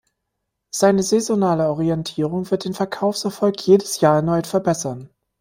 [0.73, 5.11] Seine saisonale Orientierung wird den Verkaufserfolg jedes Jahr erneut verbessern.